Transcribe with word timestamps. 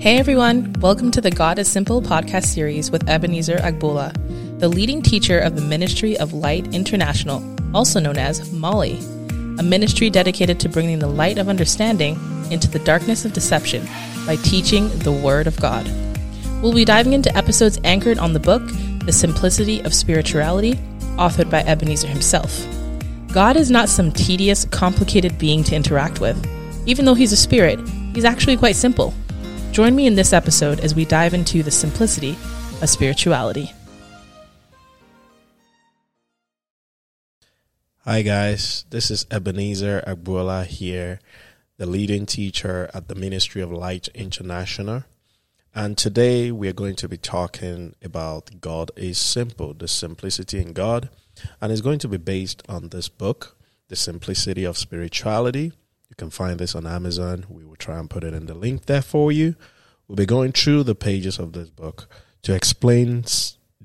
Hey 0.00 0.18
everyone, 0.18 0.74
welcome 0.74 1.10
to 1.10 1.20
the 1.20 1.32
God 1.32 1.58
is 1.58 1.66
Simple 1.66 2.00
podcast 2.00 2.44
series 2.46 2.88
with 2.88 3.08
Ebenezer 3.08 3.56
Agboola, 3.56 4.12
the 4.60 4.68
leading 4.68 5.02
teacher 5.02 5.40
of 5.40 5.56
the 5.56 5.60
Ministry 5.60 6.16
of 6.16 6.32
Light 6.32 6.72
International, 6.72 7.42
also 7.74 7.98
known 7.98 8.16
as 8.16 8.52
MOLI, 8.52 8.96
a 9.58 9.62
ministry 9.64 10.08
dedicated 10.08 10.60
to 10.60 10.68
bringing 10.68 11.00
the 11.00 11.08
light 11.08 11.36
of 11.36 11.48
understanding 11.48 12.16
into 12.52 12.70
the 12.70 12.78
darkness 12.78 13.24
of 13.24 13.32
deception 13.32 13.84
by 14.24 14.36
teaching 14.36 14.88
the 15.00 15.10
Word 15.10 15.48
of 15.48 15.58
God. 15.58 15.84
We'll 16.62 16.72
be 16.72 16.84
diving 16.84 17.12
into 17.12 17.36
episodes 17.36 17.80
anchored 17.82 18.20
on 18.20 18.34
the 18.34 18.38
book, 18.38 18.62
The 19.04 19.12
Simplicity 19.12 19.80
of 19.80 19.92
Spirituality, 19.92 20.74
authored 21.16 21.50
by 21.50 21.62
Ebenezer 21.62 22.06
himself. 22.06 22.64
God 23.32 23.56
is 23.56 23.68
not 23.68 23.88
some 23.88 24.12
tedious, 24.12 24.64
complicated 24.66 25.40
being 25.40 25.64
to 25.64 25.74
interact 25.74 26.20
with. 26.20 26.40
Even 26.86 27.04
though 27.04 27.14
he's 27.14 27.32
a 27.32 27.36
spirit, 27.36 27.80
he's 28.14 28.24
actually 28.24 28.56
quite 28.56 28.76
simple. 28.76 29.12
Join 29.78 29.94
me 29.94 30.08
in 30.08 30.16
this 30.16 30.32
episode 30.32 30.80
as 30.80 30.96
we 30.96 31.04
dive 31.04 31.34
into 31.34 31.62
the 31.62 31.70
simplicity 31.70 32.32
of 32.82 32.88
spirituality. 32.88 33.72
Hi, 37.98 38.22
guys. 38.22 38.86
This 38.90 39.08
is 39.08 39.24
Ebenezer 39.30 40.02
Agboola 40.04 40.66
here, 40.66 41.20
the 41.76 41.86
leading 41.86 42.26
teacher 42.26 42.90
at 42.92 43.06
the 43.06 43.14
Ministry 43.14 43.62
of 43.62 43.70
Light 43.70 44.08
International. 44.16 45.04
And 45.72 45.96
today 45.96 46.50
we 46.50 46.66
are 46.66 46.72
going 46.72 46.96
to 46.96 47.08
be 47.08 47.16
talking 47.16 47.94
about 48.02 48.60
God 48.60 48.90
is 48.96 49.16
Simple, 49.16 49.74
the 49.74 49.86
simplicity 49.86 50.58
in 50.58 50.72
God. 50.72 51.08
And 51.60 51.70
it's 51.70 51.82
going 51.82 52.00
to 52.00 52.08
be 52.08 52.16
based 52.16 52.64
on 52.68 52.88
this 52.88 53.08
book, 53.08 53.56
The 53.86 53.94
Simplicity 53.94 54.64
of 54.64 54.76
Spirituality. 54.76 55.70
Can 56.18 56.30
find 56.30 56.58
this 56.58 56.74
on 56.74 56.86
Amazon. 56.86 57.46
We 57.48 57.64
will 57.64 57.76
try 57.76 57.98
and 57.98 58.10
put 58.10 58.24
it 58.24 58.34
in 58.34 58.46
the 58.46 58.54
link 58.54 58.86
there 58.86 59.02
for 59.02 59.30
you. 59.32 59.54
We'll 60.06 60.16
be 60.16 60.26
going 60.26 60.52
through 60.52 60.82
the 60.82 60.94
pages 60.94 61.38
of 61.38 61.52
this 61.52 61.70
book 61.70 62.08
to 62.42 62.54
explain 62.54 63.24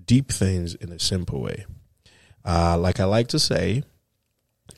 deep 0.05 0.31
things 0.31 0.73
in 0.75 0.91
a 0.91 0.99
simple 0.99 1.41
way. 1.41 1.65
Uh, 2.43 2.77
like 2.77 2.99
I 2.99 3.05
like 3.05 3.27
to 3.29 3.39
say, 3.39 3.83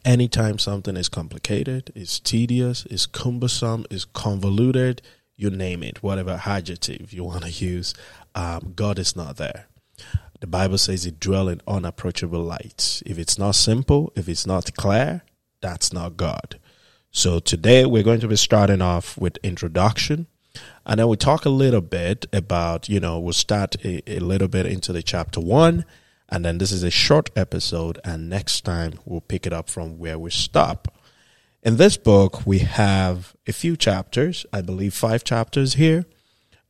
anytime 0.03 0.59
something 0.59 0.97
is 0.97 1.08
complicated, 1.08 1.92
is 1.95 2.20
tedious, 2.20 2.86
is 2.88 3.06
cumbersome, 3.06 3.86
is 3.90 4.06
convoluted, 4.06 5.02
you 5.38 5.50
name 5.50 5.81
it, 5.81 6.03
whatever 6.03 6.42
adjective 6.45 7.14
you 7.14 7.23
want 7.23 7.44
to 7.44 7.52
use, 7.52 7.94
um, 8.36 8.73
God 8.75 9.00
is 9.00 9.16
not 9.16 9.38
there. 9.38 9.67
The 10.42 10.47
Bible 10.47 10.78
says 10.78 11.06
it 11.06 11.19
dwell 11.19 11.47
in 11.47 11.62
unapproachable 11.66 12.44
light. 12.44 13.02
If 13.06 13.17
it's 13.17 13.40
not 13.40 13.56
simple, 13.56 14.12
if 14.16 14.28
it's 14.28 14.45
not 14.45 14.75
clear, 14.75 15.23
that's 15.62 15.94
not 15.94 16.17
God. 16.17 16.59
So 17.16 17.40
today 17.40 17.86
we're 17.86 18.04
going 18.04 18.20
to 18.20 18.28
be 18.28 18.36
starting 18.36 18.82
off 18.82 19.18
with 19.18 19.38
introduction. 19.42 20.28
And 20.86 21.00
then 21.00 21.08
we 21.08 21.16
talk 21.16 21.46
a 21.46 21.50
little 21.50 21.80
bit 21.80 22.26
about, 22.34 22.90
you 22.90 23.00
know, 23.00 23.20
we'll 23.20 23.32
start 23.32 23.78
a, 23.86 24.18
a 24.18 24.20
little 24.20 24.50
bit 24.50 24.66
into 24.66 24.92
the 24.92 25.02
chapter 25.02 25.40
one. 25.40 25.86
And 26.28 26.44
then 26.44 26.58
this 26.58 26.74
is 26.74 26.84
a 26.84 26.92
short 26.92 27.30
episode. 27.34 28.00
And 28.04 28.30
next 28.30 28.66
time 28.66 29.00
we'll 29.06 29.22
pick 29.22 29.48
it 29.48 29.54
up 29.54 29.70
from 29.70 29.98
where 29.98 30.20
we 30.20 30.30
stop. 30.30 30.94
In 31.64 31.78
this 31.78 31.96
book, 31.96 32.46
we 32.46 32.60
have 32.60 33.34
a 33.48 33.54
few 33.54 33.78
chapters, 33.78 34.46
I 34.52 34.60
believe 34.60 34.94
five 34.94 35.24
chapters 35.24 35.76
here. 35.76 36.06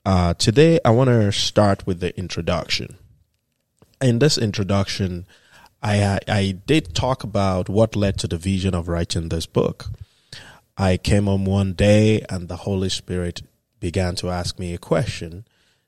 Uh, 0.05 0.35
today, 0.35 0.79
I 0.85 0.91
want 0.91 1.07
to 1.07 1.31
start 1.31 1.87
with 1.87 2.01
the 2.01 2.15
introduction. 2.19 2.97
In 3.99 4.19
this 4.19 4.37
introduction, 4.37 5.25
I, 5.81 6.19
I 6.27 6.59
did 6.67 6.93
talk 6.93 7.23
about 7.23 7.67
what 7.67 7.95
led 7.95 8.19
to 8.19 8.27
the 8.27 8.37
vision 8.37 8.75
of 8.75 8.87
writing 8.87 9.29
this 9.29 9.47
book. 9.47 9.87
I 10.77 10.97
came 10.97 11.25
home 11.25 11.45
one 11.45 11.71
day 11.71 12.21
and 12.29 12.49
the 12.49 12.57
Holy 12.57 12.89
Spirit 12.89 13.41
began 13.79 14.15
to 14.15 14.29
ask 14.29 14.59
me 14.59 14.73
a 14.73 14.77
question. 14.77 15.45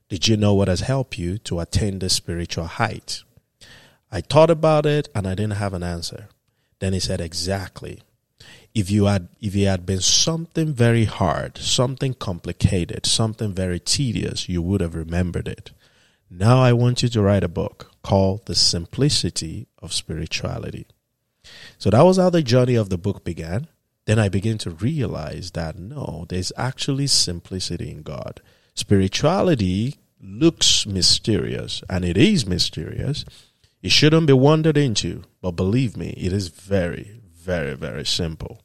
Did 0.07 0.29
you 0.29 0.37
know 0.37 0.53
what 0.53 0.69
has 0.69 0.79
helped 0.79 1.17
you 1.17 1.37
to 1.39 1.59
attain 1.59 1.99
this 1.99 2.13
spiritual 2.13 2.67
height? 2.67 3.23
I 4.09 4.21
thought 4.21 4.49
about 4.49 4.85
it 4.85 5.09
and 5.13 5.27
I 5.27 5.35
didn't 5.35 5.57
have 5.57 5.73
an 5.73 5.83
answer. 5.83 6.29
Then 6.79 6.93
he 6.93 7.01
said, 7.01 7.19
Exactly. 7.19 8.01
If 8.73 8.89
you 8.89 9.05
had 9.05 9.27
if 9.41 9.55
it 9.55 9.65
had 9.65 9.85
been 9.85 9.99
something 9.99 10.73
very 10.73 11.05
hard, 11.05 11.57
something 11.57 12.13
complicated, 12.13 13.05
something 13.05 13.51
very 13.51 13.79
tedious, 13.79 14.47
you 14.47 14.61
would 14.61 14.79
have 14.79 14.95
remembered 14.95 15.49
it. 15.49 15.71
Now 16.29 16.61
I 16.61 16.71
want 16.71 17.03
you 17.03 17.09
to 17.09 17.21
write 17.21 17.43
a 17.43 17.49
book 17.49 17.91
called 18.03 18.45
The 18.45 18.55
Simplicity 18.55 19.67
of 19.81 19.91
Spirituality. 19.91 20.87
So 21.77 21.89
that 21.89 22.03
was 22.03 22.17
how 22.17 22.29
the 22.29 22.43
journey 22.43 22.75
of 22.75 22.89
the 22.89 22.97
book 22.97 23.25
began 23.25 23.67
then 24.07 24.19
I 24.19 24.29
begin 24.29 24.57
to 24.59 24.69
realize 24.69 25.51
that 25.51 25.77
no, 25.77 26.25
there's 26.29 26.53
actually 26.55 27.07
simplicity 27.07 27.91
in 27.91 28.03
God. 28.03 28.39
Spirituality 28.73 29.97
looks 30.21 30.85
mysterious, 30.85 31.83
and 31.89 32.05
it 32.05 32.15
is 32.15 32.45
mysterious. 32.45 33.25
It 33.81 33.91
shouldn't 33.91 34.27
be 34.27 34.33
wandered 34.33 34.77
into, 34.77 35.23
but 35.41 35.57
believe 35.57 35.97
me, 35.97 36.11
it 36.11 36.31
is 36.31 36.47
very, 36.47 37.19
very, 37.35 37.75
very 37.75 38.05
simple. 38.05 38.61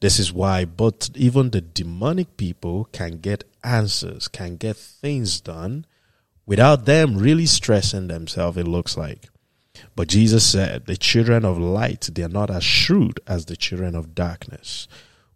This 0.00 0.18
is 0.18 0.32
why 0.32 0.64
but 0.64 1.10
even 1.14 1.50
the 1.50 1.60
demonic 1.60 2.36
people 2.36 2.86
can 2.90 3.18
get 3.18 3.44
answers, 3.62 4.26
can 4.26 4.56
get 4.56 4.76
things 4.76 5.40
done 5.40 5.86
without 6.44 6.86
them 6.86 7.16
really 7.16 7.46
stressing 7.46 8.08
themselves, 8.08 8.58
it 8.58 8.66
looks 8.66 8.96
like. 8.96 9.28
But 9.96 10.08
Jesus 10.08 10.46
said, 10.46 10.84
The 10.84 10.96
children 10.96 11.44
of 11.44 11.58
light, 11.58 12.10
they 12.12 12.22
are 12.22 12.28
not 12.28 12.50
as 12.50 12.62
shrewd 12.62 13.18
as 13.26 13.46
the 13.46 13.56
children 13.56 13.94
of 13.94 14.14
darkness. 14.14 14.86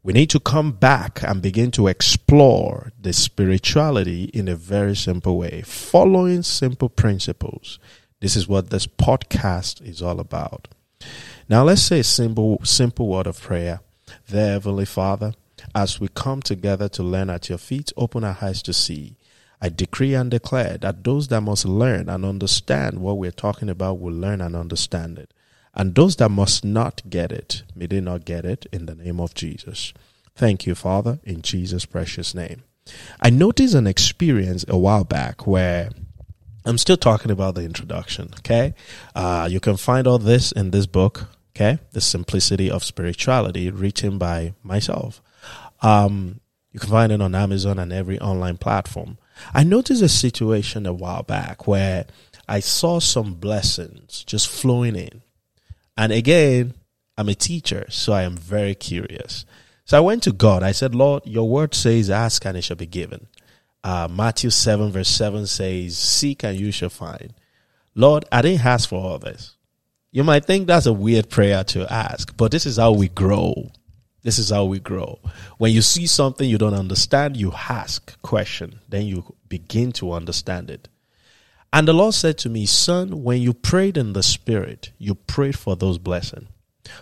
We 0.03 0.13
need 0.13 0.31
to 0.31 0.41
come 0.41 0.73
back 0.73 1.23
and 1.23 1.43
begin 1.43 1.71
to 1.73 1.89
explore 1.89 2.93
the 3.01 3.13
spirituality 3.13 4.25
in 4.25 4.49
a 4.49 4.55
very 4.55 4.95
simple 4.95 5.39
way, 5.39 5.63
following 5.63 6.43
simple 6.43 6.91
principles. 6.91 7.79
This 8.21 8.37
is 8.37 8.47
what 8.47 8.69
this 8.69 8.87
podcast 8.87 9.83
is 9.87 10.03
all 10.03 10.21
about. 10.21 10.69
Now, 11.49 11.65
let's 11.65 11.83
say 11.83 12.01
a 12.01 12.05
simple, 12.05 12.61
simple 12.63 13.09
word 13.09 13.27
of 13.27 13.41
prayer. 13.41 13.81
There, 14.29 14.53
Heavenly 14.53 14.85
Father, 14.85 15.33
as 15.75 16.01
we 16.01 16.09
come 16.09 16.43
together 16.43 16.89
to 16.91 17.03
learn 17.03 17.31
at 17.31 17.49
your 17.49 17.59
feet, 17.59 17.93
open 17.97 18.25
our 18.25 18.37
eyes 18.43 18.63
to 18.63 18.73
see. 18.73 19.17
I 19.61 19.69
decree 19.69 20.15
and 20.15 20.31
declare 20.31 20.79
that 20.79 21.05
those 21.05 21.29
that 21.29 21.43
must 21.43 21.65
learn 21.65 22.09
and 22.09 22.25
understand 22.25 23.01
what 23.01 23.19
we're 23.19 23.31
talking 23.31 23.69
about 23.69 24.01
will 24.01 24.15
learn 24.15 24.41
and 24.41 24.57
understand 24.57 25.19
it. 25.19 25.33
And 25.75 25.95
those 25.95 26.17
that 26.17 26.31
must 26.31 26.65
not 26.65 27.03
get 27.09 27.31
it, 27.31 27.63
may 27.75 27.87
they 27.87 28.01
not 28.01 28.25
get 28.25 28.45
it 28.45 28.67
in 28.73 28.87
the 28.87 28.95
name 28.95 29.21
of 29.21 29.35
Jesus. 29.35 29.93
Thank 30.35 30.67
you, 30.67 30.75
Father, 30.75 31.21
in 31.25 31.43
Jesus' 31.43 31.85
precious 31.85 32.35
name. 32.35 32.65
I 33.21 33.31
noticed 33.31 33.75
an 33.75 33.87
experience 33.87 34.65
a 34.67 34.79
while 34.79 35.05
back 35.05 35.47
where 35.47 35.91
I'm 36.65 36.79
still 36.79 36.97
talking 36.97 37.31
about 37.31 37.55
the 37.55 37.63
introduction, 37.63 38.31
okay? 38.39 38.75
Uh, 39.15 39.49
you 39.51 39.61
can 39.61 39.77
find 39.77 40.07
all 40.07 40.19
this 40.19 40.53
in 40.53 40.71
this 40.71 40.87
book, 40.87 41.29
okay? 41.55 41.79
The 41.93 42.01
Simplicity 42.01 42.71
of 42.71 42.85
Spirituality, 42.85 43.71
written 43.71 44.19
by 44.19 44.55
myself. 44.63 45.23
Um, 45.83 46.41
you 46.73 46.81
can 46.81 46.91
find 46.91 47.13
it 47.13 47.23
on 47.23 47.35
Amazon 47.35 47.79
and 47.79 47.93
every 47.93 48.19
online 48.21 48.57
platform. 48.57 49.19
I 49.55 49.65
noticed 49.65 50.03
a 50.03 50.09
situation 50.09 50.87
a 50.87 50.93
while 50.93 51.23
back 51.23 51.67
where 51.67 52.07
I 52.49 52.61
saw 52.61 53.01
some 53.01 53.35
blessings 53.35 54.25
just 54.25 54.49
flowing 54.49 54.97
in. 54.97 55.23
And 55.97 56.13
again, 56.13 56.75
I'm 57.17 57.29
a 57.29 57.35
teacher, 57.35 57.87
so 57.91 58.13
I 58.13 58.23
am 58.23 58.37
very 58.37 58.75
curious. 58.75 59.45
So 59.85 59.99
I 59.99 60.01
went 60.01 60.23
to 60.25 60.33
God. 60.33 60.63
I 60.63 60.73
said, 60.73 60.95
Lord, 60.95 61.27
your 61.27 61.49
word 61.49 61.75
says, 61.75 62.11
ask 62.11 62.45
and 62.45 62.57
it 62.57 62.63
shall 62.63 62.77
be 62.77 62.87
given. 62.87 63.27
Uh, 63.83 64.09
Matthew 64.11 64.51
7, 64.51 64.93
verse 64.93 65.09
7 65.09 65.47
says, 65.47 65.97
Seek 65.97 66.45
and 66.45 66.59
you 66.59 66.71
shall 66.71 66.91
find. 66.91 67.35
Lord, 67.95 68.25
I 68.31 68.43
didn't 68.43 68.65
ask 68.65 68.89
for 68.89 69.03
all 69.03 69.19
this. 69.19 69.57
You 70.13 70.25
might 70.25 70.45
think 70.45 70.67
that's 70.67 70.87
a 70.87 70.93
weird 70.93 71.29
prayer 71.29 71.63
to 71.65 71.93
ask, 71.93 72.37
but 72.37 72.51
this 72.51 72.67
is 72.67 72.77
how 72.79 72.93
we 72.93 73.09
grow. 73.09 73.71
This 74.23 74.39
is 74.39 74.51
how 74.51 74.65
we 74.65 74.79
grow. 74.79 75.19
When 75.59 75.73
you 75.73 75.83
see 75.83 76.07
something 76.07 76.49
you 76.49 76.59
don't 76.59 76.75
understand, 76.75 77.37
you 77.37 77.53
ask 77.53 78.21
question, 78.23 78.81
then 78.89 79.07
you 79.07 79.35
begin 79.49 79.93
to 79.93 80.13
understand 80.13 80.71
it. 80.71 80.89
And 81.73 81.87
the 81.87 81.93
Lord 81.93 82.15
said 82.15 82.37
to 82.39 82.49
me, 82.49 82.67
Son, 82.67 83.23
when 83.23 83.41
you 83.41 83.55
prayed 83.55 83.97
in 83.97 84.13
the 84.13 84.23
Spirit, 84.23 84.93
you 84.99 85.15
prayed 85.15 85.59
for 85.59 85.77
those 85.77 85.99
blessings. 85.99 86.49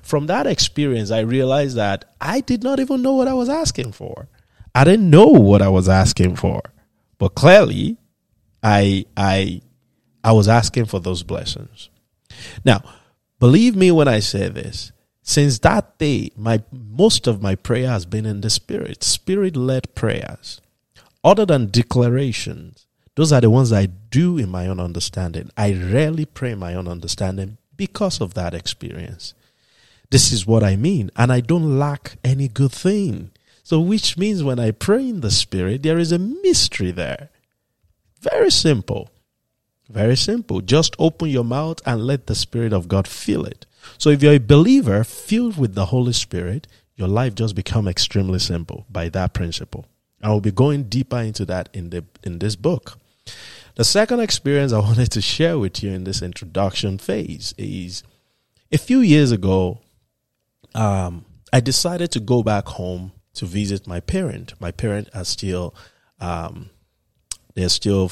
From 0.03 0.27
that 0.27 0.47
experience, 0.47 1.11
I 1.11 1.21
realized 1.21 1.77
that 1.77 2.05
I 2.21 2.41
did 2.41 2.63
not 2.63 2.79
even 2.79 3.03
know 3.03 3.15
what 3.15 3.29
I 3.29 3.35
was 3.35 3.49
asking 3.49 3.93
for. 3.93 4.29
I 4.75 4.85
didn't 4.85 5.09
know 5.09 5.27
what 5.27 5.63
I 5.63 5.69
was 5.69 5.89
asking 5.89 6.37
for. 6.37 6.63
But 7.19 7.35
clearly, 7.35 7.97
I 8.63 9.07
I 9.17 9.63
I 10.23 10.33
was 10.33 10.49
asking 10.49 10.87
for 10.87 11.01
those 11.01 11.23
blessings. 11.23 11.91
Now, 12.65 12.83
believe 13.39 13.75
me 13.75 13.91
when 13.91 14.09
I 14.09 14.21
say 14.21 14.49
this, 14.49 14.93
since 15.29 15.59
that 15.59 15.99
day, 15.99 16.31
my 16.39 16.63
most 16.73 17.27
of 17.27 17.43
my 17.43 17.55
prayer 17.55 17.87
has 17.89 18.07
been 18.07 18.25
in 18.25 18.41
the 18.41 18.49
spirit, 18.49 19.05
spirit-led 19.05 19.95
prayers. 19.95 20.63
Other 21.23 21.45
than 21.45 21.67
declarations, 21.67 22.87
those 23.15 23.31
are 23.31 23.43
the 23.43 23.51
ones 23.51 23.71
I 23.71 23.85
do 23.85 24.39
in 24.39 24.49
my 24.49 24.67
own 24.67 24.81
understanding. 24.81 25.51
I 25.55 25.75
rarely 25.75 26.25
pray 26.25 26.53
in 26.53 26.59
my 26.59 26.73
own 26.73 26.89
understanding 26.89 27.59
because 27.77 28.23
of 28.23 28.33
that 28.35 28.55
experience. 28.55 29.35
This 30.09 30.33
is 30.33 30.47
what 30.47 30.65
I 30.65 30.77
mean, 30.77 31.11
and 31.15 31.31
I 31.31 31.41
don't 31.41 31.79
lack 31.79 32.17
any 32.25 32.49
good 32.49 32.73
thing. 32.73 33.31
So, 33.63 33.81
which 33.81 34.17
means 34.17 34.43
when 34.43 34.59
I 34.59 34.71
pray 34.71 35.07
in 35.11 35.21
the 35.21 35.31
Spirit, 35.31 35.83
there 35.83 35.99
is 35.99 36.11
a 36.11 36.19
mystery 36.19 36.91
there. 36.91 37.29
Very 38.23 38.51
simple. 38.51 39.11
Very 39.91 40.17
simple. 40.17 40.63
Just 40.63 40.97
open 40.99 41.29
your 41.29 41.45
mouth 41.45 41.83
and 41.85 42.07
let 42.07 42.29
the 42.29 42.35
Spirit 42.35 42.73
of 42.73 42.89
God 42.89 43.07
fill 43.07 43.45
it. 43.45 43.67
So, 43.97 44.11
if 44.11 44.23
you're 44.23 44.35
a 44.35 44.39
believer 44.39 45.05
filled 45.05 45.57
with 45.59 45.75
the 45.75 45.87
Holy 45.87 46.13
Spirit, 46.13 46.67
your 46.97 47.09
life 47.09 47.35
just 47.35 47.55
become 47.55 47.89
extremely 47.89 48.39
simple 48.39 48.87
by 48.91 49.09
that 49.11 49.33
principle. 49.33 49.87
I 50.23 50.31
will 50.31 50.41
be 50.41 50.51
going 50.51 50.85
deeper 50.85 51.19
into 51.19 51.45
that 51.47 51.69
in 51.73 51.91
the 51.91 52.05
in 52.25 52.39
this 52.39 52.57
book. 52.57 52.99
The 53.77 53.85
second 53.85 54.21
experience 54.21 54.73
I 54.73 54.79
wanted 54.89 55.11
to 55.13 55.21
share 55.21 55.59
with 55.59 55.83
you 55.83 55.93
in 55.93 56.05
this 56.05 56.23
introduction 56.23 56.99
phase 56.99 57.55
is 57.57 58.03
a 58.73 58.79
few 58.79 59.01
years 59.01 59.31
ago, 59.33 59.81
um, 60.75 61.25
I 61.53 61.61
decided 61.61 62.11
to 62.13 62.21
go 62.21 62.43
back 62.43 62.67
home 62.67 63.13
to 63.35 63.47
visit 63.47 63.87
my 63.87 64.01
parent. 64.01 64.55
My 64.61 64.73
parent 64.73 65.09
are 65.15 65.25
still, 65.25 65.75
um, 66.21 66.71
they're 67.55 67.69
still 67.69 68.11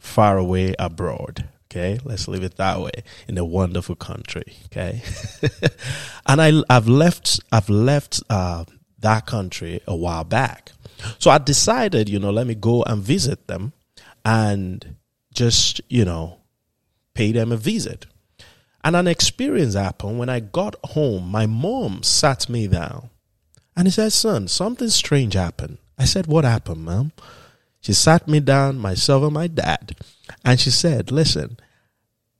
far 0.00 0.36
away 0.36 0.74
abroad. 0.78 1.48
Okay, 1.76 2.00
let's 2.04 2.26
leave 2.26 2.42
it 2.42 2.56
that 2.56 2.80
way 2.80 3.04
in 3.28 3.36
a 3.36 3.44
wonderful 3.44 3.96
country. 3.96 4.54
Okay, 4.66 5.02
and 6.26 6.40
I, 6.40 6.62
I've 6.70 6.88
left, 6.88 7.38
I've 7.52 7.68
left 7.68 8.22
uh, 8.30 8.64
that 9.00 9.26
country 9.26 9.82
a 9.86 9.94
while 9.94 10.24
back, 10.24 10.72
so 11.18 11.30
I 11.30 11.36
decided, 11.36 12.08
you 12.08 12.18
know, 12.18 12.30
let 12.30 12.46
me 12.46 12.54
go 12.54 12.82
and 12.84 13.02
visit 13.02 13.46
them, 13.46 13.74
and 14.24 14.96
just 15.34 15.82
you 15.90 16.06
know, 16.06 16.38
pay 17.12 17.30
them 17.32 17.52
a 17.52 17.58
visit. 17.58 18.06
And 18.82 18.96
an 18.96 19.06
experience 19.06 19.74
happened 19.74 20.18
when 20.18 20.30
I 20.30 20.40
got 20.40 20.76
home. 20.82 21.28
My 21.28 21.44
mom 21.44 22.02
sat 22.04 22.48
me 22.48 22.68
down 22.68 23.10
and 23.76 23.86
he 23.86 23.90
said, 23.90 24.12
Son, 24.14 24.48
something 24.48 24.88
strange 24.88 25.34
happened. 25.34 25.76
I 25.98 26.06
said, 26.06 26.26
What 26.26 26.46
happened, 26.46 26.84
mom? 26.84 27.12
She 27.82 27.92
sat 27.92 28.26
me 28.26 28.40
down, 28.40 28.78
myself 28.78 29.24
and 29.24 29.34
my 29.34 29.46
dad, 29.46 29.94
and 30.42 30.58
she 30.58 30.70
said, 30.70 31.12
Listen, 31.12 31.58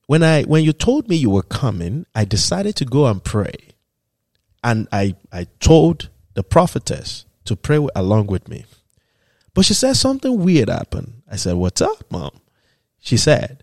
when 0.06 0.22
I 0.22 0.42
when 0.42 0.64
you 0.64 0.72
told 0.72 1.08
me 1.08 1.16
you 1.16 1.30
were 1.30 1.42
coming, 1.42 2.06
I 2.14 2.24
decided 2.24 2.76
to 2.76 2.84
go 2.84 3.06
and 3.06 3.22
pray. 3.22 3.54
And 4.62 4.88
I, 4.90 5.14
I 5.32 5.46
told 5.60 6.08
the 6.34 6.42
prophetess 6.42 7.24
to 7.44 7.54
pray 7.54 7.86
along 7.94 8.26
with 8.26 8.48
me. 8.48 8.64
But 9.54 9.64
she 9.64 9.74
said 9.74 9.94
something 9.94 10.38
weird 10.42 10.68
happened. 10.68 11.22
I 11.30 11.36
said, 11.36 11.54
What's 11.54 11.80
up, 11.80 12.10
mom? 12.10 12.40
She 12.98 13.16
said, 13.16 13.62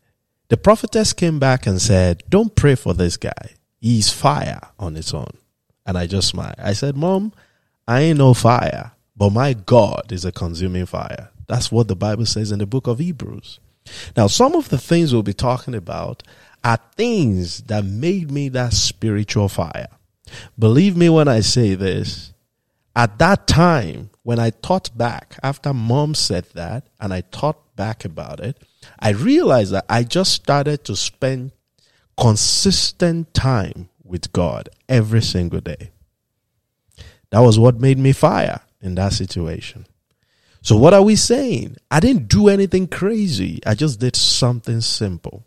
the 0.54 0.58
prophetess 0.58 1.14
came 1.14 1.40
back 1.40 1.66
and 1.66 1.82
said, 1.82 2.22
Don't 2.30 2.56
pray 2.56 2.76
for 2.76 2.94
this 2.94 3.18
guy. 3.18 3.56
He's 3.80 4.12
fire 4.12 4.62
on 4.78 4.96
its 4.96 5.12
own. 5.12 5.32
And 5.84 5.98
I 5.98 6.06
just 6.06 6.28
smiled. 6.28 6.56
I 6.60 6.74
said, 6.74 6.96
Mom, 6.96 7.34
I 7.88 8.02
ain't 8.02 8.20
no 8.20 8.36
fire, 8.36 8.92
but 9.18 9.32
my 9.32 9.54
God 9.54 10.12
is 10.12 10.26
a 10.26 10.32
consuming 10.32 10.86
fire. 10.86 11.32
That's 11.48 11.72
what 11.72 11.88
the 11.88 11.96
Bible 11.96 12.28
says 12.28 12.52
in 12.52 12.60
the 12.60 12.68
book 12.68 12.86
of 12.86 13.00
Hebrews. 13.00 13.60
Now, 14.16 14.28
some 14.28 14.56
of 14.56 14.70
the 14.70 14.78
things 14.78 15.14
we'll 15.14 15.24
be 15.24 15.34
talking 15.34 15.76
about 15.76 16.24
are 16.64 16.80
things 16.96 17.62
that 17.64 17.84
made 17.84 18.32
me 18.32 18.50
that 18.50 18.74
spiritual 18.74 19.50
fire. 19.50 19.88
Believe 20.58 20.96
me 20.96 21.10
when 21.10 21.28
I 21.28 21.42
say 21.42 21.76
this, 21.76 22.34
at 22.96 23.20
that 23.20 23.48
time, 23.48 24.10
when 24.24 24.40
I 24.40 24.52
thought 24.52 24.96
back 24.98 25.38
after 25.44 25.74
mom 25.74 26.16
said 26.16 26.46
that 26.54 26.88
and 27.00 27.14
I 27.14 27.22
thought 27.22 27.76
back 27.76 28.06
about 28.06 28.40
it, 28.40 28.58
I 29.00 29.10
realized 29.10 29.74
that 29.74 29.86
I 29.90 30.04
just 30.04 30.32
started 30.32 30.86
to 30.86 30.96
spend 30.96 31.52
consistent 32.18 33.34
time 33.34 33.90
with 34.04 34.32
God 34.32 34.70
every 34.88 35.22
single 35.22 35.60
day. 35.60 35.92
That 37.32 37.40
was 37.40 37.58
what 37.58 37.80
made 37.80 37.98
me 37.98 38.12
fire 38.12 38.62
in 38.80 38.96
that 38.96 39.14
situation. 39.14 39.88
So, 40.64 40.78
what 40.78 40.94
are 40.94 41.04
we 41.04 41.18
saying? 41.18 41.76
I 41.92 42.00
didn't 42.00 42.30
do 42.30 42.48
anything 42.48 42.88
crazy, 42.88 43.60
I 43.66 43.76
just 43.76 44.00
did 44.00 44.16
something 44.16 44.80
simple. 44.80 45.44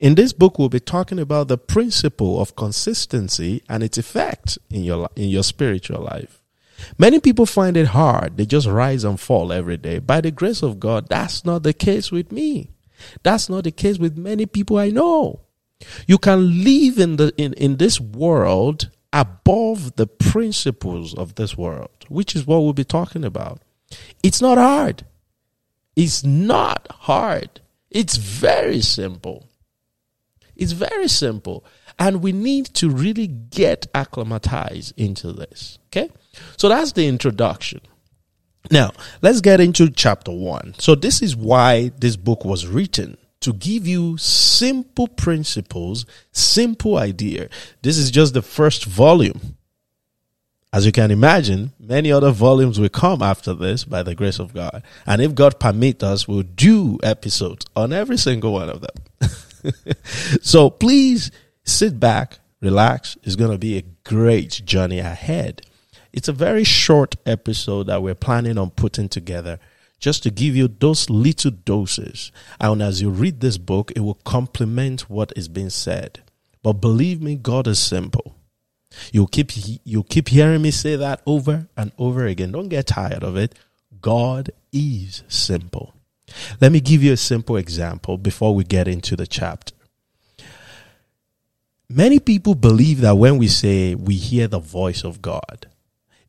In 0.00 0.14
this 0.14 0.32
book, 0.32 0.58
we'll 0.58 0.70
be 0.70 0.80
talking 0.80 1.18
about 1.18 1.48
the 1.48 1.58
principle 1.58 2.40
of 2.40 2.56
consistency 2.56 3.62
and 3.68 3.82
its 3.82 3.98
effect 3.98 4.58
in 4.70 4.82
your, 4.82 5.10
in 5.16 5.28
your 5.28 5.42
spiritual 5.42 6.00
life. 6.00 6.42
Many 6.96 7.20
people 7.20 7.44
find 7.44 7.76
it 7.76 7.88
hard. 7.88 8.38
They 8.38 8.46
just 8.46 8.66
rise 8.66 9.04
and 9.04 9.20
fall 9.20 9.52
every 9.52 9.76
day. 9.76 9.98
By 9.98 10.22
the 10.22 10.30
grace 10.30 10.62
of 10.62 10.80
God, 10.80 11.08
that's 11.08 11.44
not 11.44 11.62
the 11.62 11.74
case 11.74 12.10
with 12.10 12.32
me. 12.32 12.70
That's 13.22 13.50
not 13.50 13.64
the 13.64 13.70
case 13.70 13.98
with 13.98 14.16
many 14.16 14.46
people 14.46 14.78
I 14.78 14.88
know. 14.88 15.40
You 16.06 16.16
can 16.16 16.64
live 16.64 16.98
in 16.98 17.16
the 17.16 17.34
in, 17.36 17.52
in 17.54 17.76
this 17.76 18.00
world 18.00 18.90
above 19.12 19.96
the 19.96 20.06
principles 20.06 21.14
of 21.14 21.34
this 21.34 21.54
world, 21.54 22.06
which 22.08 22.34
is 22.34 22.46
what 22.46 22.60
we'll 22.60 22.72
be 22.72 22.84
talking 22.84 23.24
about. 23.24 23.60
It's 24.22 24.40
not 24.40 24.58
hard. 24.58 25.04
It's 25.96 26.24
not 26.24 26.86
hard. 26.90 27.60
It's 27.90 28.16
very 28.16 28.80
simple. 28.80 29.48
It's 30.56 30.72
very 30.72 31.08
simple. 31.08 31.64
And 31.98 32.22
we 32.22 32.32
need 32.32 32.66
to 32.74 32.90
really 32.90 33.26
get 33.28 33.86
acclimatized 33.94 34.94
into 34.96 35.32
this. 35.32 35.78
Okay? 35.88 36.10
So 36.56 36.68
that's 36.68 36.92
the 36.92 37.06
introduction. 37.06 37.80
Now, 38.70 38.92
let's 39.20 39.40
get 39.40 39.60
into 39.60 39.90
chapter 39.90 40.32
one. 40.32 40.74
So, 40.78 40.94
this 40.94 41.20
is 41.20 41.36
why 41.36 41.92
this 41.98 42.16
book 42.16 42.44
was 42.44 42.66
written 42.66 43.18
to 43.40 43.52
give 43.52 43.86
you 43.86 44.16
simple 44.16 45.06
principles, 45.06 46.06
simple 46.32 46.96
idea. 46.96 47.50
This 47.82 47.98
is 47.98 48.10
just 48.10 48.32
the 48.32 48.40
first 48.40 48.86
volume. 48.86 49.58
As 50.74 50.84
you 50.84 50.90
can 50.90 51.12
imagine, 51.12 51.72
many 51.78 52.10
other 52.10 52.32
volumes 52.32 52.80
will 52.80 52.88
come 52.88 53.22
after 53.22 53.54
this 53.54 53.84
by 53.84 54.02
the 54.02 54.16
grace 54.16 54.40
of 54.40 54.52
God. 54.52 54.82
And 55.06 55.22
if 55.22 55.32
God 55.32 55.60
permit 55.60 56.02
us, 56.02 56.26
we'll 56.26 56.42
do 56.42 56.98
episodes 57.00 57.64
on 57.76 57.92
every 57.92 58.18
single 58.18 58.54
one 58.54 58.68
of 58.68 58.80
them. 58.80 59.30
so 60.42 60.70
please 60.70 61.30
sit 61.62 62.00
back, 62.00 62.40
relax. 62.60 63.16
It's 63.22 63.36
going 63.36 63.52
to 63.52 63.56
be 63.58 63.78
a 63.78 63.84
great 64.02 64.62
journey 64.64 64.98
ahead. 64.98 65.62
It's 66.12 66.26
a 66.26 66.32
very 66.32 66.64
short 66.64 67.14
episode 67.24 67.84
that 67.84 68.02
we're 68.02 68.16
planning 68.16 68.58
on 68.58 68.70
putting 68.70 69.08
together 69.08 69.60
just 70.00 70.24
to 70.24 70.30
give 70.32 70.56
you 70.56 70.66
those 70.66 71.08
little 71.08 71.52
doses. 71.52 72.32
And 72.60 72.82
as 72.82 73.00
you 73.00 73.10
read 73.10 73.38
this 73.38 73.58
book, 73.58 73.92
it 73.94 74.00
will 74.00 74.18
complement 74.24 75.08
what 75.08 75.32
is 75.36 75.46
being 75.46 75.70
said. 75.70 76.24
But 76.64 76.80
believe 76.80 77.22
me, 77.22 77.36
God 77.36 77.68
is 77.68 77.78
simple. 77.78 78.34
You'll 79.12 79.26
keep, 79.26 79.50
you'll 79.84 80.04
keep 80.04 80.28
hearing 80.28 80.62
me 80.62 80.70
say 80.70 80.96
that 80.96 81.22
over 81.26 81.68
and 81.76 81.92
over 81.98 82.26
again. 82.26 82.52
Don't 82.52 82.68
get 82.68 82.86
tired 82.86 83.22
of 83.22 83.36
it. 83.36 83.54
God 84.00 84.50
is 84.72 85.22
simple. 85.28 85.94
Let 86.60 86.72
me 86.72 86.80
give 86.80 87.02
you 87.02 87.12
a 87.12 87.16
simple 87.16 87.56
example 87.56 88.18
before 88.18 88.54
we 88.54 88.64
get 88.64 88.88
into 88.88 89.16
the 89.16 89.26
chapter. 89.26 89.74
Many 91.88 92.18
people 92.18 92.54
believe 92.54 93.02
that 93.02 93.18
when 93.18 93.38
we 93.38 93.46
say 93.46 93.94
we 93.94 94.14
hear 94.14 94.48
the 94.48 94.58
voice 94.58 95.04
of 95.04 95.20
God, 95.20 95.66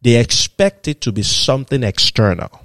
they 0.02 0.20
expect 0.20 0.88
it 0.88 1.02
to 1.02 1.12
be 1.12 1.24
something 1.24 1.82
external. 1.82 2.62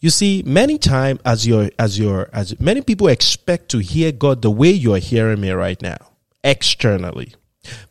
You 0.00 0.10
see, 0.10 0.42
many 0.46 0.78
times 0.78 1.20
as 1.24 1.46
your 1.46 1.70
as 1.78 1.98
your 1.98 2.30
as 2.32 2.58
many 2.60 2.82
people 2.82 3.08
expect 3.08 3.68
to 3.70 3.78
hear 3.78 4.12
God 4.12 4.42
the 4.42 4.50
way 4.50 4.70
you're 4.70 4.98
hearing 4.98 5.40
me 5.40 5.50
right 5.50 5.80
now, 5.82 5.98
externally. 6.42 7.34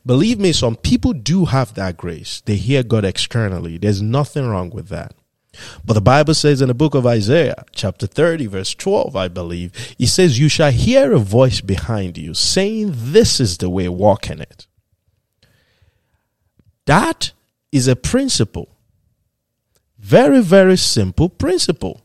Believe 0.04 0.38
me, 0.38 0.52
some 0.52 0.76
people 0.76 1.12
do 1.12 1.46
have 1.46 1.74
that 1.74 1.96
grace. 1.96 2.40
They 2.44 2.56
hear 2.56 2.82
God 2.82 3.04
externally. 3.04 3.78
There's 3.78 4.02
nothing 4.02 4.46
wrong 4.48 4.70
with 4.70 4.88
that. 4.88 5.14
But 5.84 5.94
the 5.94 6.00
Bible 6.00 6.34
says 6.34 6.60
in 6.60 6.68
the 6.68 6.74
book 6.74 6.94
of 6.94 7.06
Isaiah, 7.06 7.64
chapter 7.72 8.06
30, 8.06 8.46
verse 8.46 8.74
12, 8.74 9.16
I 9.16 9.28
believe, 9.28 9.72
it 9.98 10.06
says, 10.06 10.38
You 10.38 10.48
shall 10.48 10.70
hear 10.70 11.12
a 11.12 11.18
voice 11.18 11.60
behind 11.60 12.16
you 12.18 12.34
saying, 12.34 12.92
This 12.94 13.40
is 13.40 13.58
the 13.58 13.70
way, 13.70 13.88
walk 13.88 14.30
in 14.30 14.40
it. 14.40 14.66
That 16.86 17.32
is 17.72 17.88
a 17.88 17.96
principle. 17.96 18.68
Very, 19.98 20.40
very 20.40 20.76
simple 20.76 21.28
principle. 21.28 22.02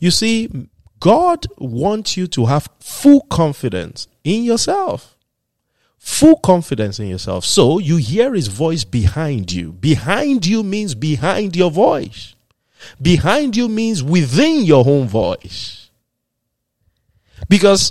You 0.00 0.10
see, 0.10 0.68
God 1.00 1.46
wants 1.58 2.16
you 2.16 2.26
to 2.28 2.46
have 2.46 2.68
full 2.80 3.22
confidence 3.22 4.08
in 4.22 4.44
yourself. 4.44 5.13
Full 6.04 6.36
confidence 6.36 7.00
in 7.00 7.08
yourself. 7.08 7.46
So 7.46 7.78
you 7.78 7.96
hear 7.96 8.34
his 8.34 8.48
voice 8.48 8.84
behind 8.84 9.50
you. 9.50 9.72
Behind 9.72 10.44
you 10.44 10.62
means 10.62 10.94
behind 10.94 11.56
your 11.56 11.70
voice. 11.70 12.34
Behind 13.00 13.56
you 13.56 13.70
means 13.70 14.02
within 14.02 14.64
your 14.64 14.86
own 14.86 15.08
voice. 15.08 15.90
Because 17.48 17.90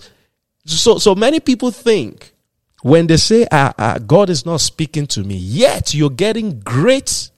so 0.64 1.00
so 1.00 1.16
many 1.16 1.40
people 1.40 1.72
think 1.72 2.36
when 2.84 3.08
they 3.08 3.18
say, 3.18 3.48
ah, 3.52 3.74
ah, 3.80 3.98
God 3.98 4.30
is 4.30 4.46
not 4.46 4.62
speaking 4.62 5.08
to 5.08 5.24
me, 5.24 5.36
yet 5.36 5.96
you're 5.96 6.12
getting 6.12 6.60
great 6.60 7.32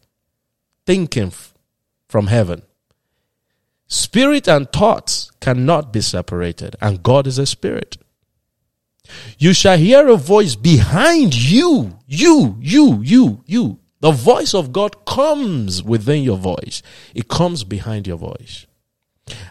thinking 0.85 1.27
f- 1.27 1.53
from 2.09 2.27
heaven. 2.27 2.63
Spirit 3.87 4.49
and 4.49 4.69
thoughts 4.73 5.31
cannot 5.39 5.93
be 5.93 6.01
separated, 6.01 6.75
and 6.81 7.01
God 7.01 7.27
is 7.27 7.39
a 7.39 7.45
spirit. 7.45 7.95
You 9.37 9.53
shall 9.53 9.77
hear 9.77 10.07
a 10.07 10.15
voice 10.15 10.55
behind 10.55 11.35
you, 11.35 11.97
you, 12.07 12.57
you, 12.59 13.01
you, 13.01 13.43
you, 13.45 13.79
The 13.99 14.11
voice 14.11 14.53
of 14.53 14.71
God 14.71 15.05
comes 15.05 15.83
within 15.83 16.23
your 16.23 16.37
voice, 16.37 16.81
it 17.13 17.27
comes 17.27 17.63
behind 17.63 18.07
your 18.07 18.17
voice. 18.17 18.65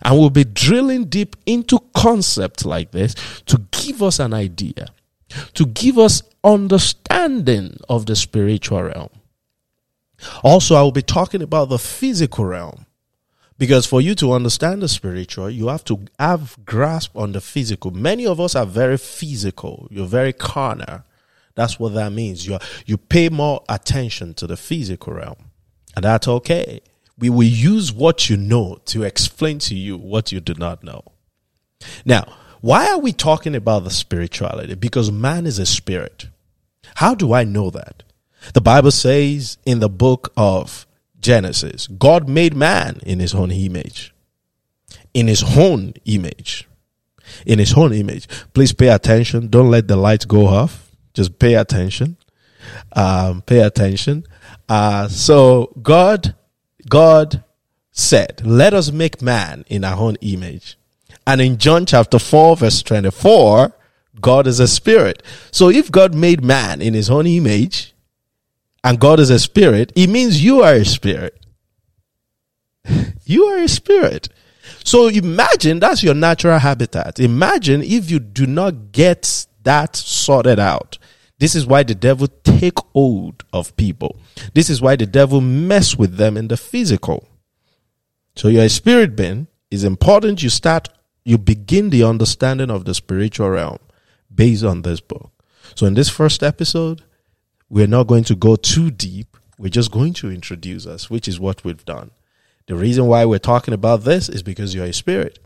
And 0.02 0.18
we'll 0.18 0.30
be 0.30 0.44
drilling 0.44 1.06
deep 1.06 1.36
into 1.46 1.80
concepts 1.94 2.64
like 2.64 2.92
this 2.92 3.14
to 3.46 3.58
give 3.72 4.02
us 4.02 4.20
an 4.20 4.32
idea, 4.32 4.86
to 5.54 5.66
give 5.66 5.98
us 5.98 6.22
understanding 6.44 7.78
of 7.88 8.06
the 8.06 8.14
spiritual 8.14 8.82
realm. 8.82 9.10
Also, 10.42 10.76
I 10.76 10.82
will 10.82 10.92
be 10.92 11.02
talking 11.02 11.42
about 11.42 11.68
the 11.68 11.78
physical 11.78 12.44
realm. 12.44 12.86
Because 13.56 13.86
for 13.86 14.00
you 14.00 14.14
to 14.16 14.32
understand 14.32 14.82
the 14.82 14.88
spiritual, 14.88 15.48
you 15.48 15.68
have 15.68 15.84
to 15.84 16.00
have 16.18 16.56
grasp 16.64 17.16
on 17.16 17.32
the 17.32 17.40
physical. 17.40 17.92
Many 17.92 18.26
of 18.26 18.40
us 18.40 18.56
are 18.56 18.66
very 18.66 18.98
physical. 18.98 19.86
You're 19.90 20.06
very 20.06 20.32
carnal. 20.32 21.04
That's 21.54 21.78
what 21.78 21.94
that 21.94 22.12
means. 22.12 22.46
You 22.46 22.58
you 22.84 22.96
pay 22.96 23.28
more 23.28 23.62
attention 23.68 24.34
to 24.34 24.46
the 24.46 24.56
physical 24.56 25.12
realm. 25.12 25.50
And 25.94 26.04
that's 26.04 26.26
okay. 26.26 26.80
We 27.16 27.30
will 27.30 27.44
use 27.44 27.92
what 27.92 28.28
you 28.28 28.36
know 28.36 28.80
to 28.86 29.04
explain 29.04 29.60
to 29.60 29.74
you 29.76 29.96
what 29.96 30.32
you 30.32 30.40
do 30.40 30.54
not 30.54 30.82
know. 30.82 31.04
Now, 32.04 32.26
why 32.60 32.90
are 32.90 32.98
we 32.98 33.12
talking 33.12 33.54
about 33.54 33.84
the 33.84 33.90
spirituality? 33.90 34.74
Because 34.74 35.12
man 35.12 35.46
is 35.46 35.60
a 35.60 35.66
spirit. 35.66 36.28
How 36.96 37.14
do 37.14 37.32
I 37.32 37.44
know 37.44 37.70
that? 37.70 38.02
The 38.52 38.60
Bible 38.60 38.90
says 38.90 39.58
in 39.64 39.78
the 39.78 39.88
book 39.88 40.32
of 40.36 40.86
Genesis, 41.24 41.86
God 41.86 42.28
made 42.28 42.54
man 42.54 43.00
in 43.02 43.18
his 43.18 43.34
own 43.34 43.50
image. 43.50 44.14
In 45.14 45.26
his 45.26 45.42
own 45.56 45.94
image. 46.04 46.68
In 47.46 47.58
his 47.58 47.72
own 47.72 47.94
image. 47.94 48.28
Please 48.52 48.74
pay 48.74 48.88
attention. 48.88 49.48
Don't 49.48 49.70
let 49.70 49.88
the 49.88 49.96
lights 49.96 50.26
go 50.26 50.46
off. 50.46 50.90
Just 51.14 51.38
pay 51.38 51.54
attention. 51.54 52.18
Um, 52.92 53.40
pay 53.40 53.60
attention. 53.60 54.26
Uh, 54.68 55.08
so 55.08 55.72
God, 55.82 56.34
God 56.90 57.42
said, 57.90 58.42
let 58.44 58.74
us 58.74 58.92
make 58.92 59.22
man 59.22 59.64
in 59.68 59.82
our 59.82 59.98
own 59.98 60.16
image. 60.20 60.76
And 61.26 61.40
in 61.40 61.56
John 61.56 61.86
chapter 61.86 62.18
4 62.18 62.58
verse 62.58 62.82
24, 62.82 63.74
God 64.20 64.46
is 64.46 64.60
a 64.60 64.68
spirit. 64.68 65.22
So 65.50 65.70
if 65.70 65.90
God 65.90 66.14
made 66.14 66.44
man 66.44 66.82
in 66.82 66.92
his 66.92 67.08
own 67.08 67.26
image, 67.26 67.93
and 68.84 69.00
God 69.00 69.18
is 69.18 69.30
a 69.30 69.38
spirit, 69.38 69.92
it 69.96 70.08
means 70.08 70.44
you 70.44 70.62
are 70.62 70.74
a 70.74 70.84
spirit. 70.84 71.44
you 73.24 73.44
are 73.44 73.58
a 73.58 73.68
spirit. 73.68 74.28
So 74.84 75.08
imagine 75.08 75.80
that's 75.80 76.02
your 76.02 76.14
natural 76.14 76.58
habitat. 76.58 77.18
Imagine 77.18 77.82
if 77.82 78.10
you 78.10 78.18
do 78.18 78.46
not 78.46 78.92
get 78.92 79.46
that 79.62 79.96
sorted 79.96 80.58
out. 80.58 80.98
This 81.38 81.54
is 81.54 81.66
why 81.66 81.82
the 81.82 81.94
devil 81.94 82.28
take 82.44 82.78
hold 82.92 83.44
of 83.52 83.74
people. 83.76 84.20
This 84.52 84.70
is 84.70 84.80
why 84.80 84.96
the 84.96 85.06
devil 85.06 85.40
mess 85.40 85.96
with 85.96 86.16
them 86.16 86.36
in 86.36 86.48
the 86.48 86.56
physical. 86.56 87.26
So 88.36 88.48
you're 88.48 88.64
a 88.64 88.68
spirit 88.68 89.16
being. 89.16 89.48
It's 89.70 89.82
important 89.82 90.42
you 90.42 90.50
start, 90.50 90.88
you 91.24 91.38
begin 91.38 91.90
the 91.90 92.04
understanding 92.04 92.70
of 92.70 92.84
the 92.84 92.94
spiritual 92.94 93.50
realm 93.50 93.78
based 94.32 94.62
on 94.62 94.82
this 94.82 95.00
book. 95.00 95.30
So 95.74 95.86
in 95.86 95.94
this 95.94 96.08
first 96.08 96.42
episode, 96.42 97.02
we're 97.74 97.88
not 97.88 98.06
going 98.06 98.22
to 98.22 98.36
go 98.36 98.54
too 98.54 98.92
deep. 98.92 99.36
We're 99.58 99.68
just 99.68 99.90
going 99.90 100.12
to 100.14 100.30
introduce 100.30 100.86
us, 100.86 101.10
which 101.10 101.26
is 101.26 101.40
what 101.40 101.64
we've 101.64 101.84
done. 101.84 102.12
The 102.68 102.76
reason 102.76 103.08
why 103.08 103.24
we're 103.24 103.40
talking 103.40 103.74
about 103.74 104.04
this 104.04 104.28
is 104.28 104.44
because 104.44 104.76
you're 104.76 104.84
a 104.84 104.92
spirit. 104.92 105.40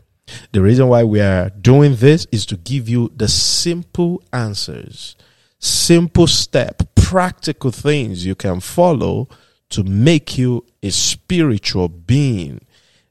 The 0.51 0.61
reason 0.61 0.87
why 0.89 1.03
we 1.05 1.21
are 1.21 1.49
doing 1.49 1.95
this 1.95 2.27
is 2.31 2.45
to 2.45 2.55
give 2.55 2.87
you 2.87 3.11
the 3.15 3.27
simple 3.27 4.21
answers, 4.31 5.15
simple 5.57 6.27
step, 6.27 6.83
practical 6.93 7.71
things 7.71 8.27
you 8.27 8.35
can 8.35 8.59
follow 8.59 9.27
to 9.69 9.83
make 9.83 10.37
you 10.37 10.63
a 10.83 10.91
spiritual 10.91 11.89
being 11.89 12.61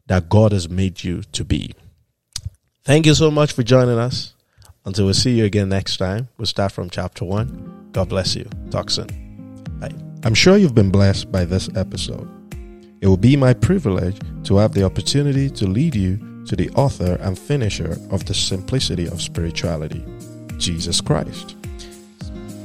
that 0.06 0.28
God 0.28 0.52
has 0.52 0.68
made 0.68 1.02
you 1.02 1.22
to 1.32 1.44
be. 1.44 1.74
Thank 2.84 3.04
you 3.04 3.14
so 3.14 3.32
much 3.32 3.50
for 3.50 3.64
joining 3.64 3.98
us. 3.98 4.34
Until 4.84 5.06
we 5.06 5.12
see 5.12 5.38
you 5.38 5.44
again 5.44 5.70
next 5.70 5.96
time, 5.96 6.28
we'll 6.38 6.46
start 6.46 6.70
from 6.70 6.88
chapter 6.88 7.24
1. 7.24 7.77
God 7.92 8.08
bless 8.08 8.34
you. 8.36 8.48
Talk 8.70 8.90
soon. 8.90 9.08
Bye. 9.80 9.92
I'm 10.24 10.34
sure 10.34 10.56
you've 10.56 10.74
been 10.74 10.90
blessed 10.90 11.30
by 11.30 11.44
this 11.44 11.68
episode. 11.76 12.28
It 13.00 13.06
will 13.06 13.16
be 13.16 13.36
my 13.36 13.54
privilege 13.54 14.18
to 14.44 14.56
have 14.56 14.72
the 14.74 14.84
opportunity 14.84 15.48
to 15.50 15.66
lead 15.66 15.94
you 15.94 16.44
to 16.46 16.56
the 16.56 16.70
author 16.70 17.16
and 17.20 17.38
finisher 17.38 17.96
of 18.10 18.24
the 18.24 18.34
simplicity 18.34 19.06
of 19.06 19.22
spirituality, 19.22 20.04
Jesus 20.56 21.00
Christ. 21.00 21.56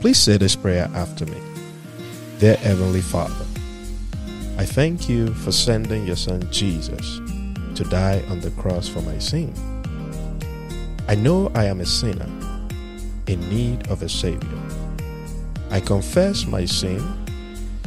Please 0.01 0.17
say 0.17 0.37
this 0.37 0.55
prayer 0.55 0.89
after 0.95 1.25
me. 1.25 1.37
Dear 2.39 2.55
Heavenly 2.57 3.01
Father, 3.01 3.45
I 4.57 4.65
thank 4.65 5.07
you 5.07 5.33
for 5.33 5.51
sending 5.51 6.05
your 6.05 6.15
Son 6.15 6.47
Jesus 6.51 7.19
to 7.75 7.83
die 7.89 8.23
on 8.29 8.39
the 8.39 8.51
cross 8.51 8.87
for 8.87 9.01
my 9.01 9.17
sin. 9.17 9.53
I 11.07 11.15
know 11.15 11.51
I 11.53 11.65
am 11.65 11.81
a 11.81 11.85
sinner 11.85 12.29
in 13.27 13.47
need 13.49 13.87
of 13.89 14.01
a 14.01 14.09
Savior. 14.09 14.82
I 15.73 15.79
confess 15.79 16.45
my 16.45 16.65
sin 16.65 16.99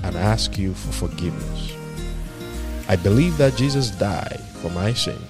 and 0.02 0.16
ask 0.16 0.58
you 0.58 0.74
for 0.74 1.06
forgiveness. 1.06 1.72
I 2.88 2.96
believe 2.96 3.38
that 3.38 3.54
Jesus 3.54 3.90
died 3.90 4.40
for 4.60 4.70
my 4.70 4.92
sins 4.92 5.22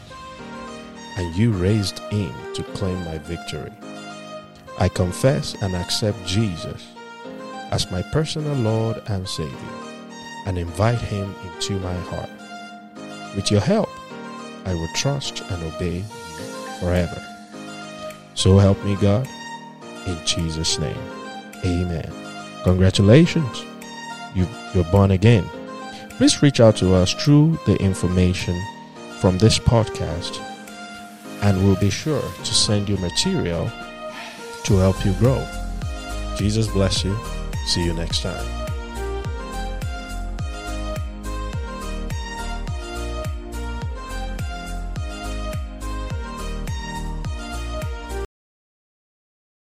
and 1.19 1.37
you 1.37 1.53
raised 1.53 1.99
him 2.11 2.33
to 2.55 2.63
claim 2.63 2.97
my 3.05 3.19
victory. 3.19 3.71
I 4.79 4.89
confess 4.89 5.55
and 5.61 5.77
accept 5.77 6.25
Jesus 6.25 6.83
as 7.73 7.91
my 7.91 8.01
personal 8.01 8.55
Lord 8.55 9.03
and 9.09 9.29
Savior 9.29 9.55
and 10.47 10.57
invite 10.57 11.03
him 11.03 11.35
into 11.45 11.79
my 11.81 11.99
heart. 12.09 12.31
With 13.37 13.51
your 13.51 13.61
help, 13.61 13.91
I 14.65 14.73
will 14.73 14.89
trust 14.95 15.43
and 15.43 15.75
obey 15.75 15.97
you 15.99 16.05
forever. 16.81 17.23
So 18.35 18.57
help 18.57 18.83
me 18.83 18.97
God. 18.97 19.29
In 20.07 20.17
Jesus' 20.25 20.79
name. 20.79 20.97
Amen. 21.63 22.26
Congratulations. 22.67 23.65
You, 24.35 24.45
you're 24.75 24.91
born 24.91 25.13
again. 25.13 25.49
Please 26.19 26.43
reach 26.43 26.59
out 26.59 26.75
to 26.79 26.95
us 26.95 27.15
through 27.15 27.61
the 27.65 27.77
information 27.77 28.61
from 29.21 29.39
this 29.39 29.57
podcast 29.57 30.41
and 31.43 31.65
we'll 31.65 31.77
be 31.77 31.91
sure 31.91 32.21
to 32.21 32.45
send 32.55 32.89
you 32.89 32.97
material 32.97 33.71
to 34.65 34.75
help 34.79 35.05
you 35.05 35.13
grow. 35.13 35.47
Jesus 36.37 36.67
bless 36.67 37.05
you. 37.05 37.17
See 37.67 37.85
you 37.85 37.95
next 37.95 38.23
time. 38.23 38.66